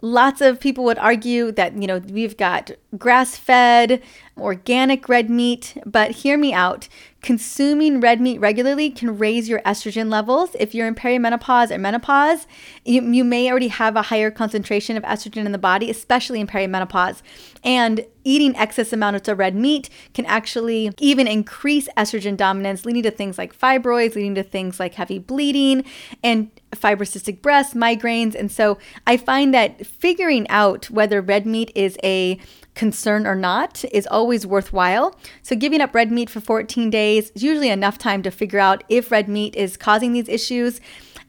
lots 0.02 0.40
of 0.40 0.60
people 0.60 0.84
would 0.84 0.98
argue 0.98 1.52
that, 1.52 1.80
you 1.80 1.86
know, 1.86 1.98
we've 1.98 2.36
got 2.36 2.72
grass 2.98 3.36
fed, 3.36 4.02
organic 4.42 5.08
red 5.08 5.30
meat, 5.30 5.76
but 5.86 6.10
hear 6.10 6.36
me 6.36 6.52
out. 6.52 6.88
Consuming 7.22 8.00
red 8.00 8.20
meat 8.20 8.40
regularly 8.40 8.90
can 8.90 9.16
raise 9.16 9.48
your 9.48 9.60
estrogen 9.60 10.10
levels. 10.10 10.56
If 10.58 10.74
you're 10.74 10.88
in 10.88 10.96
perimenopause 10.96 11.70
or 11.70 11.78
menopause, 11.78 12.48
you, 12.84 13.00
you 13.00 13.22
may 13.22 13.48
already 13.48 13.68
have 13.68 13.94
a 13.94 14.02
higher 14.02 14.30
concentration 14.30 14.96
of 14.96 15.04
estrogen 15.04 15.46
in 15.46 15.52
the 15.52 15.58
body, 15.58 15.88
especially 15.88 16.40
in 16.40 16.48
perimenopause. 16.48 17.22
And 17.62 18.04
eating 18.24 18.56
excess 18.56 18.92
amounts 18.92 19.28
of 19.28 19.38
red 19.38 19.54
meat 19.54 19.88
can 20.14 20.26
actually 20.26 20.90
even 20.98 21.28
increase 21.28 21.88
estrogen 21.96 22.36
dominance, 22.36 22.84
leading 22.84 23.04
to 23.04 23.10
things 23.12 23.38
like 23.38 23.56
fibroids, 23.56 24.16
leading 24.16 24.34
to 24.34 24.42
things 24.42 24.80
like 24.80 24.94
heavy 24.94 25.20
bleeding 25.20 25.84
and 26.24 26.50
fibrocystic 26.72 27.40
breasts, 27.40 27.74
migraines. 27.74 28.34
And 28.34 28.50
so 28.50 28.78
I 29.06 29.16
find 29.16 29.54
that 29.54 29.86
figuring 29.86 30.48
out 30.48 30.90
whether 30.90 31.20
red 31.20 31.46
meat 31.46 31.70
is 31.74 31.96
a 32.02 32.40
concern 32.74 33.26
or 33.26 33.34
not 33.34 33.84
is 33.92 34.06
always 34.06 34.46
worthwhile. 34.46 35.14
So, 35.42 35.56
giving 35.56 35.80
up 35.80 35.94
red 35.94 36.10
meat 36.10 36.30
for 36.30 36.40
14 36.40 36.90
days 36.90 37.30
is 37.30 37.42
usually 37.42 37.70
enough 37.70 37.98
time 37.98 38.22
to 38.22 38.30
figure 38.30 38.58
out 38.58 38.84
if 38.88 39.10
red 39.10 39.28
meat 39.28 39.54
is 39.56 39.76
causing 39.76 40.12
these 40.12 40.28
issues. 40.28 40.80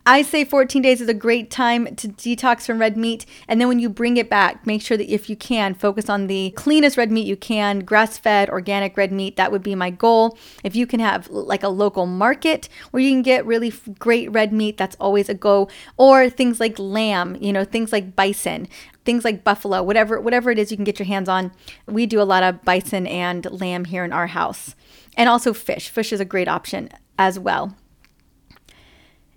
I 0.05 0.21
say 0.21 0.43
14 0.43 0.81
days 0.81 0.99
is 0.99 1.07
a 1.07 1.13
great 1.13 1.49
time 1.49 1.95
to 1.95 2.09
detox 2.09 2.65
from 2.65 2.79
red 2.79 2.97
meat. 2.97 3.25
And 3.47 3.61
then 3.61 3.69
when 3.69 3.79
you 3.79 3.87
bring 3.87 4.17
it 4.17 4.29
back, 4.29 4.67
make 4.67 4.81
sure 4.81 4.97
that 4.97 5.09
if 5.11 5.29
you 5.29 5.37
can, 5.37 5.73
focus 5.73 6.09
on 6.09 6.27
the 6.27 6.51
cleanest 6.57 6.97
red 6.97 7.09
meat 7.09 7.25
you 7.25 7.37
can, 7.37 7.79
grass 7.79 8.17
fed, 8.17 8.49
organic 8.49 8.97
red 8.97 9.13
meat. 9.13 9.37
That 9.37 9.49
would 9.49 9.63
be 9.63 9.75
my 9.75 9.91
goal. 9.91 10.37
If 10.61 10.75
you 10.75 10.85
can 10.85 10.99
have 10.99 11.29
like 11.29 11.63
a 11.63 11.69
local 11.69 12.05
market 12.05 12.67
where 12.91 13.01
you 13.01 13.11
can 13.11 13.21
get 13.21 13.45
really 13.45 13.71
great 13.97 14.29
red 14.29 14.51
meat, 14.51 14.75
that's 14.75 14.97
always 14.99 15.29
a 15.29 15.33
go. 15.33 15.69
Or 15.95 16.29
things 16.29 16.59
like 16.59 16.77
lamb, 16.77 17.37
you 17.39 17.53
know, 17.53 17.63
things 17.63 17.91
like 17.91 18.15
bison 18.15 18.67
things 19.05 19.25
like 19.25 19.43
buffalo, 19.43 19.83
whatever 19.83 20.21
whatever 20.21 20.49
it 20.49 20.57
is 20.57 20.71
you 20.71 20.77
can 20.77 20.85
get 20.85 20.97
your 20.97 21.05
hands 21.05 21.27
on. 21.27 21.51
We 21.85 22.05
do 22.05 22.21
a 22.21 22.23
lot 22.23 22.41
of 22.41 22.63
bison 22.63 23.05
and 23.05 23.45
lamb 23.51 23.83
here 23.83 24.05
in 24.05 24.13
our 24.13 24.27
house. 24.27 24.75
And 25.17 25.27
also 25.27 25.53
fish. 25.53 25.89
Fish 25.89 26.13
is 26.13 26.21
a 26.21 26.25
great 26.25 26.47
option 26.47 26.89
as 27.19 27.37
well. 27.37 27.75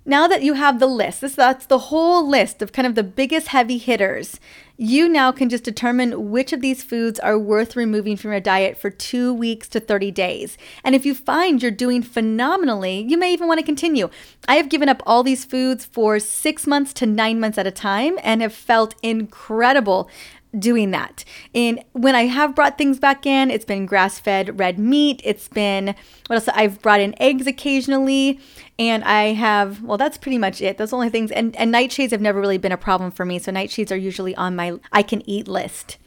Now 0.08 0.28
that 0.28 0.42
you 0.42 0.54
have 0.54 0.78
the 0.78 0.86
list, 0.86 1.20
this, 1.20 1.34
that's 1.34 1.66
the 1.66 1.78
whole 1.78 2.28
list 2.28 2.62
of 2.62 2.72
kind 2.72 2.86
of 2.86 2.94
the 2.94 3.02
biggest 3.02 3.48
heavy 3.48 3.76
hitters, 3.76 4.38
you 4.76 5.08
now 5.08 5.32
can 5.32 5.48
just 5.48 5.64
determine 5.64 6.30
which 6.30 6.52
of 6.52 6.60
these 6.60 6.84
foods 6.84 7.18
are 7.18 7.36
worth 7.36 7.74
removing 7.74 8.16
from 8.16 8.30
your 8.30 8.38
diet 8.38 8.76
for 8.76 8.88
two 8.88 9.34
weeks 9.34 9.66
to 9.68 9.80
30 9.80 10.12
days. 10.12 10.56
And 10.84 10.94
if 10.94 11.04
you 11.04 11.12
find 11.12 11.60
you're 11.60 11.72
doing 11.72 12.02
phenomenally, 12.02 13.04
you 13.08 13.18
may 13.18 13.32
even 13.32 13.48
want 13.48 13.58
to 13.58 13.66
continue. 13.66 14.08
I 14.46 14.56
have 14.56 14.68
given 14.68 14.88
up 14.88 15.02
all 15.06 15.24
these 15.24 15.44
foods 15.44 15.84
for 15.84 16.20
six 16.20 16.68
months 16.68 16.92
to 16.94 17.06
nine 17.06 17.40
months 17.40 17.58
at 17.58 17.66
a 17.66 17.72
time 17.72 18.16
and 18.22 18.42
have 18.42 18.54
felt 18.54 18.94
incredible 19.02 20.08
doing 20.58 20.90
that. 20.90 21.24
And 21.54 21.82
when 21.92 22.14
I 22.14 22.26
have 22.26 22.54
brought 22.54 22.78
things 22.78 22.98
back 22.98 23.26
in, 23.26 23.50
it's 23.50 23.64
been 23.64 23.86
grass 23.86 24.18
fed 24.18 24.58
red 24.58 24.78
meat. 24.78 25.20
It's 25.24 25.48
been, 25.48 25.94
what 26.26 26.36
else? 26.36 26.48
I've 26.48 26.80
brought 26.82 27.00
in 27.00 27.14
eggs 27.20 27.46
occasionally. 27.46 28.40
And 28.78 29.04
I 29.04 29.32
have, 29.32 29.82
well, 29.82 29.98
that's 29.98 30.18
pretty 30.18 30.38
much 30.38 30.60
it. 30.60 30.78
Those 30.78 30.92
only 30.92 31.10
things. 31.10 31.30
And, 31.30 31.56
and 31.56 31.72
nightshades 31.72 32.10
have 32.10 32.20
never 32.20 32.40
really 32.40 32.58
been 32.58 32.72
a 32.72 32.76
problem 32.76 33.10
for 33.10 33.24
me. 33.24 33.38
So 33.38 33.50
nightshades 33.52 33.90
are 33.90 33.96
usually 33.96 34.34
on 34.36 34.56
my 34.56 34.78
I 34.92 35.02
can 35.02 35.28
eat 35.28 35.48
list. 35.48 35.98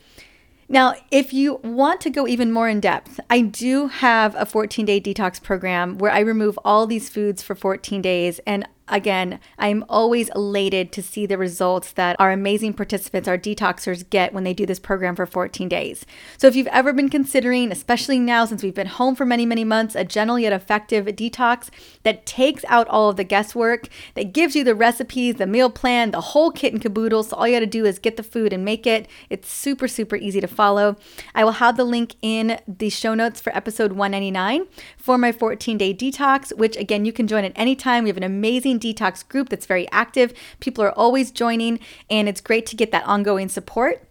Now, 0.72 0.94
if 1.10 1.34
you 1.34 1.56
want 1.64 2.00
to 2.02 2.12
go 2.12 2.28
even 2.28 2.52
more 2.52 2.70
in 2.70 2.80
depth, 2.80 3.20
I 3.28 3.42
do 3.42 3.88
have 3.88 4.36
a 4.36 4.46
14 4.46 4.86
day 4.86 5.02
detox 5.02 5.42
program 5.42 5.98
where 5.98 6.12
I 6.12 6.20
remove 6.20 6.60
all 6.64 6.86
these 6.86 7.10
foods 7.10 7.42
for 7.42 7.56
14 7.56 8.04
days. 8.04 8.40
And 8.46 8.68
Again, 8.90 9.40
I'm 9.58 9.86
always 9.88 10.30
elated 10.36 10.92
to 10.94 11.04
see 11.04 11.26
the 11.26 11.38
results 11.38 11.92
that 11.94 12.16
our 12.20 12.32
amazing 12.32 12.74
participants, 12.74 13.28
our 13.28 13.38
detoxers, 13.38 14.10
get 14.10 14.34
when 14.34 14.44
they 14.44 14.54
do 14.54 14.66
this 14.66 14.80
program 14.80 15.16
for 15.16 15.26
14 15.26 15.70
days. 15.70 16.06
So, 16.38 16.48
if 16.48 16.56
you've 16.56 16.68
ever 16.68 16.92
been 16.92 17.10
considering, 17.10 17.72
especially 17.72 18.20
now 18.20 18.46
since 18.46 18.64
we've 18.64 18.74
been 18.74 18.88
home 18.88 19.16
for 19.16 19.26
many, 19.26 19.46
many 19.46 19.64
months, 19.64 19.96
a 19.96 20.04
gentle 20.04 20.40
yet 20.40 20.54
effective 20.54 21.06
detox 21.06 21.70
that 22.04 22.26
takes 22.26 22.66
out 22.68 22.88
all 22.88 23.10
of 23.10 23.16
the 23.16 23.24
guesswork, 23.24 23.90
that 24.16 24.34
gives 24.34 24.56
you 24.56 24.64
the 24.64 24.76
recipes, 24.76 25.36
the 25.36 25.48
meal 25.48 25.70
plan, 25.70 26.12
the 26.12 26.22
whole 26.22 26.52
kit 26.52 26.74
and 26.74 26.82
caboodle. 26.82 27.24
So, 27.24 27.36
all 27.36 27.48
you 27.48 27.56
got 27.56 27.60
to 27.60 27.68
do 27.68 27.86
is 27.86 28.00
get 28.00 28.18
the 28.18 28.24
food 28.24 28.54
and 28.54 28.66
make 28.66 28.88
it. 28.88 29.08
It's 29.30 29.52
super, 29.52 29.88
super 29.88 30.16
easy 30.16 30.42
to 30.42 30.48
follow. 30.48 30.96
I 31.36 31.44
will 31.44 31.54
have 31.54 31.78
the 31.78 31.84
link 31.84 32.16
in 32.22 32.60
the 32.68 32.90
show 32.90 33.14
notes 33.14 33.40
for 33.40 33.56
episode 33.56 33.94
199 33.94 34.66
for 34.98 35.18
my 35.18 35.32
14 35.32 35.78
day 35.78 35.94
detox, 35.94 36.56
which 36.58 36.76
again, 36.78 37.06
you 37.06 37.14
can 37.14 37.28
join 37.28 37.46
at 37.46 37.52
any 37.56 37.76
time. 37.76 38.04
We 38.04 38.10
have 38.10 38.18
an 38.18 38.24
amazing 38.24 38.79
detox 38.80 39.28
group 39.28 39.50
that's 39.50 39.66
very 39.66 39.90
active. 39.92 40.34
People 40.60 40.84
are 40.84 40.98
always 40.98 41.32
joining, 41.32 41.80
and 42.10 42.28
it's 42.30 42.42
great 42.42 42.66
to 42.68 42.76
get 42.76 42.92
that 42.92 43.06
ongoing 43.06 43.50
support. 43.50 44.06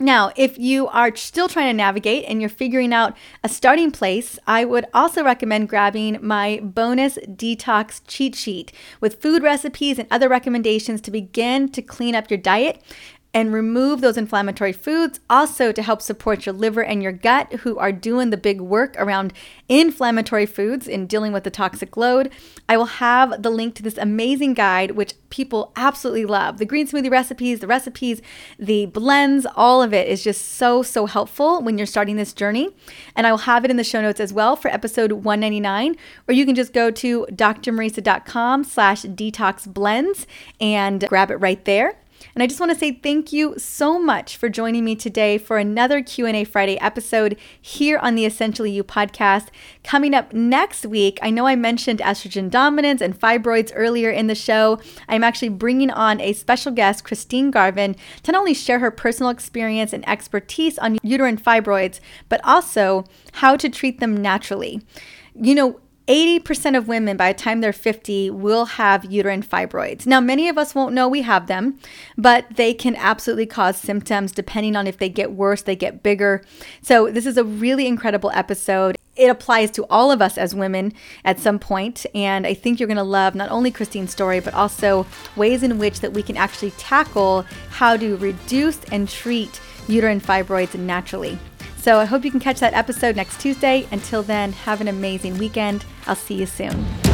Now, 0.00 0.30
if 0.36 0.56
you 0.58 0.86
are 0.88 1.14
still 1.16 1.48
trying 1.48 1.70
to 1.70 1.76
navigate 1.76 2.24
and 2.28 2.40
you're 2.40 2.48
figuring 2.48 2.92
out 2.92 3.16
a 3.42 3.48
starting 3.48 3.90
place, 3.90 4.38
I 4.46 4.64
would 4.64 4.86
also 4.94 5.24
recommend 5.24 5.68
grabbing 5.68 6.18
my 6.22 6.60
bonus 6.62 7.18
detox 7.26 8.00
cheat 8.06 8.36
sheet 8.36 8.70
with 9.00 9.20
food 9.20 9.42
recipes 9.42 9.98
and 9.98 10.06
other 10.08 10.28
recommendations 10.28 11.00
to 11.00 11.10
begin 11.10 11.68
to 11.70 11.82
clean 11.82 12.14
up 12.14 12.30
your 12.30 12.38
diet 12.38 12.80
and 13.34 13.52
remove 13.52 14.00
those 14.00 14.16
inflammatory 14.16 14.72
foods, 14.72 15.20
also 15.28 15.70
to 15.70 15.82
help 15.82 16.00
support 16.00 16.46
your 16.46 16.54
liver 16.54 16.82
and 16.82 17.02
your 17.02 17.12
gut, 17.12 17.52
who 17.60 17.78
are 17.78 17.92
doing 17.92 18.30
the 18.30 18.36
big 18.36 18.60
work 18.60 18.96
around 18.98 19.32
inflammatory 19.68 20.46
foods 20.46 20.88
in 20.88 21.06
dealing 21.06 21.32
with 21.32 21.44
the 21.44 21.50
toxic 21.50 21.96
load. 21.96 22.30
I 22.68 22.78
will 22.78 22.86
have 22.86 23.42
the 23.42 23.50
link 23.50 23.74
to 23.76 23.82
this 23.82 23.98
amazing 23.98 24.54
guide, 24.54 24.92
which 24.92 25.14
people 25.28 25.72
absolutely 25.76 26.24
love. 26.24 26.56
The 26.56 26.64
green 26.64 26.88
smoothie 26.88 27.10
recipes, 27.10 27.60
the 27.60 27.66
recipes, 27.66 28.22
the 28.58 28.86
blends, 28.86 29.46
all 29.54 29.82
of 29.82 29.92
it 29.92 30.08
is 30.08 30.24
just 30.24 30.54
so, 30.54 30.82
so 30.82 31.04
helpful 31.04 31.60
when 31.60 31.76
you're 31.76 31.86
starting 31.86 32.16
this 32.16 32.32
journey. 32.32 32.70
And 33.14 33.26
I 33.26 33.30
will 33.30 33.38
have 33.38 33.64
it 33.64 33.70
in 33.70 33.76
the 33.76 33.84
show 33.84 34.00
notes 34.00 34.20
as 34.20 34.32
well 34.32 34.56
for 34.56 34.68
episode 34.68 35.12
199, 35.12 35.96
or 36.26 36.32
you 36.32 36.46
can 36.46 36.54
just 36.54 36.72
go 36.72 36.90
to 36.90 37.26
drmariza.com 37.30 38.64
slash 38.64 39.02
detox 39.02 39.70
blends 39.70 40.26
and 40.60 41.06
grab 41.08 41.30
it 41.30 41.36
right 41.36 41.62
there. 41.66 41.96
And 42.38 42.42
I 42.44 42.46
just 42.46 42.60
want 42.60 42.70
to 42.70 42.78
say 42.78 42.92
thank 42.92 43.32
you 43.32 43.58
so 43.58 43.98
much 43.98 44.36
for 44.36 44.48
joining 44.48 44.84
me 44.84 44.94
today 44.94 45.38
for 45.38 45.58
another 45.58 46.00
Q&A 46.00 46.44
Friday 46.44 46.78
episode 46.78 47.36
here 47.60 47.98
on 47.98 48.14
the 48.14 48.24
Essentially 48.24 48.70
You 48.70 48.84
podcast. 48.84 49.48
Coming 49.82 50.14
up 50.14 50.32
next 50.32 50.86
week, 50.86 51.18
I 51.20 51.30
know 51.30 51.48
I 51.48 51.56
mentioned 51.56 51.98
estrogen 51.98 52.48
dominance 52.48 53.00
and 53.00 53.18
fibroids 53.18 53.72
earlier 53.74 54.10
in 54.10 54.28
the 54.28 54.36
show. 54.36 54.78
I'm 55.08 55.24
actually 55.24 55.48
bringing 55.48 55.90
on 55.90 56.20
a 56.20 56.32
special 56.32 56.70
guest, 56.70 57.02
Christine 57.02 57.50
Garvin, 57.50 57.96
to 58.22 58.30
not 58.30 58.38
only 58.38 58.54
share 58.54 58.78
her 58.78 58.92
personal 58.92 59.30
experience 59.30 59.92
and 59.92 60.08
expertise 60.08 60.78
on 60.78 61.00
uterine 61.02 61.38
fibroids, 61.38 61.98
but 62.28 62.40
also 62.44 63.04
how 63.32 63.56
to 63.56 63.68
treat 63.68 63.98
them 63.98 64.16
naturally. 64.16 64.80
You 65.34 65.56
know, 65.56 65.80
80% 66.08 66.76
of 66.76 66.88
women 66.88 67.18
by 67.18 67.32
the 67.32 67.38
time 67.38 67.60
they're 67.60 67.72
50 67.72 68.30
will 68.30 68.64
have 68.64 69.04
uterine 69.04 69.42
fibroids. 69.42 70.06
Now, 70.06 70.20
many 70.20 70.48
of 70.48 70.56
us 70.56 70.74
won't 70.74 70.94
know 70.94 71.06
we 71.06 71.20
have 71.22 71.48
them, 71.48 71.78
but 72.16 72.46
they 72.56 72.72
can 72.72 72.96
absolutely 72.96 73.44
cause 73.44 73.76
symptoms 73.76 74.32
depending 74.32 74.74
on 74.74 74.86
if 74.86 74.96
they 74.96 75.10
get 75.10 75.32
worse, 75.32 75.60
they 75.60 75.76
get 75.76 76.02
bigger. 76.02 76.42
So, 76.80 77.10
this 77.10 77.26
is 77.26 77.36
a 77.36 77.44
really 77.44 77.86
incredible 77.86 78.30
episode. 78.32 78.96
It 79.16 79.28
applies 79.28 79.70
to 79.72 79.84
all 79.90 80.10
of 80.10 80.22
us 80.22 80.38
as 80.38 80.54
women 80.54 80.94
at 81.24 81.40
some 81.40 81.58
point, 81.58 82.06
and 82.14 82.46
I 82.46 82.54
think 82.54 82.80
you're 82.80 82.86
going 82.86 82.96
to 82.96 83.02
love 83.02 83.34
not 83.34 83.50
only 83.50 83.70
Christine's 83.70 84.12
story, 84.12 84.40
but 84.40 84.54
also 84.54 85.06
ways 85.36 85.62
in 85.62 85.78
which 85.78 86.00
that 86.00 86.12
we 86.12 86.22
can 86.22 86.36
actually 86.36 86.70
tackle 86.72 87.42
how 87.68 87.96
to 87.96 88.16
reduce 88.16 88.82
and 88.84 89.08
treat 89.08 89.60
uterine 89.88 90.20
fibroids 90.20 90.78
naturally. 90.78 91.38
So 91.88 91.98
I 91.98 92.04
hope 92.04 92.22
you 92.22 92.30
can 92.30 92.38
catch 92.38 92.60
that 92.60 92.74
episode 92.74 93.16
next 93.16 93.40
Tuesday. 93.40 93.88
Until 93.90 94.22
then, 94.22 94.52
have 94.52 94.82
an 94.82 94.88
amazing 94.88 95.38
weekend. 95.38 95.86
I'll 96.06 96.16
see 96.16 96.34
you 96.34 96.44
soon. 96.44 97.07